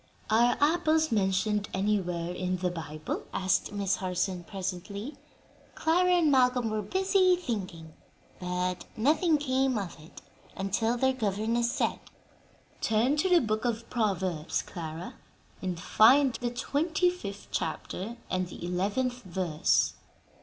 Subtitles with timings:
[0.31, 5.15] "Are apples mentioned anywhere in the Bible?" asked Miss Harson, presently.
[5.75, 7.93] Clara and Malcolm were busy thinking,
[8.39, 10.23] but nothing came of it,
[10.55, 11.99] until their governess said,
[12.81, 15.17] "Turn to the book of Proverbs, Clara,
[15.61, 19.93] and find the twenty fifth chapter and the eleventh verse."